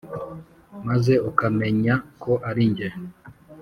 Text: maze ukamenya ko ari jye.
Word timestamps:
maze 0.87 1.13
ukamenya 1.29 1.93
ko 2.21 2.31
ari 2.49 2.65
jye. 2.77 2.89